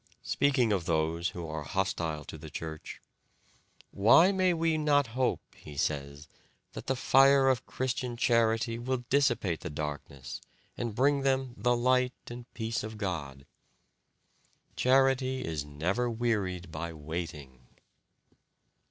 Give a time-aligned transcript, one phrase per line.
[0.23, 2.99] Speaking of those who are hostile to the Church,
[3.91, 6.27] "Why may we not hope," he says,
[6.73, 10.41] "that the fire of Christian charity will dissipate the darkness,
[10.75, 13.45] and bring them 'the light and peace of God'?
[14.75, 17.67] Charity is never wearied by waiting."